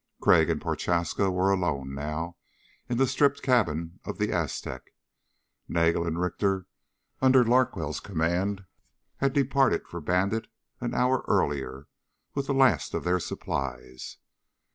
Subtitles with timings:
[0.19, 2.35] Crag and Prochaska were alone, now,
[2.89, 4.95] in the stripped cabin of the Aztec.
[5.67, 6.65] Nagel and Richter,
[7.21, 8.65] under Larkwell's command,
[9.17, 10.47] had departed for Bandit
[10.79, 11.87] an hour earlier
[12.33, 14.17] with the last of their supplies.